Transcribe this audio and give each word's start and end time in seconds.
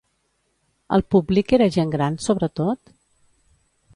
El 0.97 1.03
públic 1.15 1.53
era 1.59 1.69
gent 1.77 1.93
gran, 1.97 2.19
sobretot? 2.27 2.93